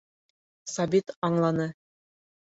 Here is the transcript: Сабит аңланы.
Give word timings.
Сабит 0.75 1.13
аңланы. 1.29 1.69